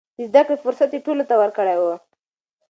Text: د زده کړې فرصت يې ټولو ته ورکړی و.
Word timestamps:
د 0.15 0.19
زده 0.29 0.41
کړې 0.45 0.57
فرصت 0.63 0.89
يې 0.95 0.99
ټولو 1.05 1.23
ته 1.29 1.35
ورکړی 1.41 1.75
و. 1.77 1.83